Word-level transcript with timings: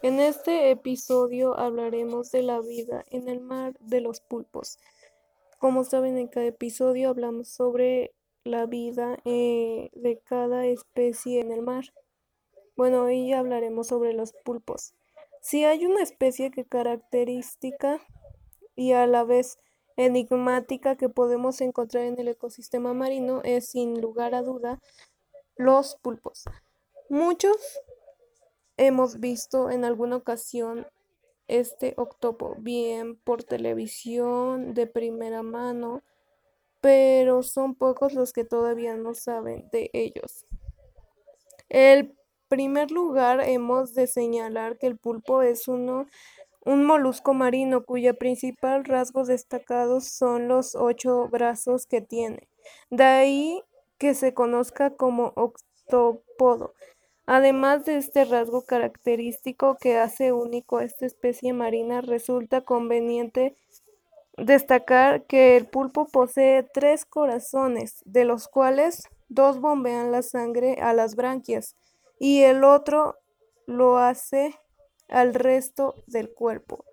En 0.00 0.20
este 0.20 0.70
episodio 0.70 1.58
hablaremos 1.58 2.30
de 2.30 2.42
la 2.42 2.60
vida 2.60 3.04
en 3.10 3.28
el 3.28 3.40
mar 3.40 3.76
de 3.80 4.00
los 4.00 4.20
pulpos. 4.20 4.78
Como 5.58 5.82
saben, 5.82 6.18
en 6.18 6.28
cada 6.28 6.46
episodio 6.46 7.08
hablamos 7.08 7.48
sobre 7.48 8.14
la 8.44 8.66
vida 8.66 9.18
eh, 9.24 9.90
de 9.94 10.20
cada 10.20 10.66
especie 10.66 11.40
en 11.40 11.50
el 11.50 11.62
mar. 11.62 11.84
Bueno, 12.76 13.02
hoy 13.02 13.32
hablaremos 13.32 13.88
sobre 13.88 14.12
los 14.12 14.32
pulpos. 14.44 14.94
Si 15.40 15.64
hay 15.64 15.84
una 15.84 16.02
especie 16.02 16.52
que 16.52 16.64
característica 16.64 18.00
y 18.76 18.92
a 18.92 19.04
la 19.08 19.24
vez 19.24 19.58
enigmática 19.96 20.94
que 20.94 21.08
podemos 21.08 21.60
encontrar 21.60 22.04
en 22.04 22.20
el 22.20 22.28
ecosistema 22.28 22.94
marino 22.94 23.40
es 23.42 23.70
sin 23.70 24.00
lugar 24.00 24.36
a 24.36 24.42
duda 24.42 24.80
los 25.56 25.96
pulpos. 25.96 26.44
Muchos 27.08 27.56
hemos 28.78 29.20
visto 29.20 29.70
en 29.70 29.84
alguna 29.84 30.16
ocasión 30.16 30.86
este 31.48 31.94
octopo, 31.96 32.56
bien 32.58 33.16
por 33.16 33.44
televisión, 33.44 34.74
de 34.74 34.86
primera 34.86 35.42
mano, 35.42 36.02
pero 36.80 37.42
son 37.42 37.74
pocos 37.74 38.14
los 38.14 38.32
que 38.32 38.44
todavía 38.44 38.96
no 38.96 39.14
saben 39.14 39.68
de 39.72 39.90
ellos. 39.92 40.46
En 41.68 42.16
primer 42.48 42.90
lugar, 42.90 43.40
hemos 43.40 43.94
de 43.94 44.06
señalar 44.06 44.78
que 44.78 44.86
el 44.86 44.96
pulpo 44.96 45.42
es 45.42 45.68
uno, 45.68 46.06
un 46.64 46.84
molusco 46.84 47.34
marino 47.34 47.84
cuya 47.84 48.14
principal 48.14 48.84
rasgos 48.84 49.28
destacados 49.28 50.06
son 50.08 50.48
los 50.48 50.74
ocho 50.74 51.28
brazos 51.28 51.86
que 51.86 52.00
tiene. 52.00 52.48
De 52.90 53.04
ahí 53.04 53.62
que 53.98 54.14
se 54.14 54.34
conozca 54.34 54.90
como 54.90 55.32
octopodo. 55.34 56.74
Además 57.30 57.84
de 57.84 57.98
este 57.98 58.24
rasgo 58.24 58.62
característico 58.62 59.76
que 59.78 59.98
hace 59.98 60.32
único 60.32 60.78
a 60.78 60.84
esta 60.84 61.04
especie 61.04 61.52
marina, 61.52 62.00
resulta 62.00 62.62
conveniente 62.62 63.54
destacar 64.38 65.26
que 65.26 65.58
el 65.58 65.66
pulpo 65.66 66.06
posee 66.06 66.62
tres 66.62 67.04
corazones, 67.04 68.00
de 68.06 68.24
los 68.24 68.48
cuales 68.48 69.10
dos 69.28 69.60
bombean 69.60 70.10
la 70.10 70.22
sangre 70.22 70.78
a 70.80 70.94
las 70.94 71.16
branquias 71.16 71.76
y 72.18 72.44
el 72.44 72.64
otro 72.64 73.16
lo 73.66 73.98
hace 73.98 74.54
al 75.10 75.34
resto 75.34 75.96
del 76.06 76.32
cuerpo. 76.32 76.86